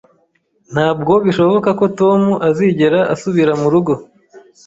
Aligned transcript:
Ntabwo 0.73 1.13
bishoboka 1.25 1.69
ko 1.79 1.85
Tom 1.99 2.21
azigera 2.47 2.99
asubira 3.13 3.51
murugo 3.61 3.93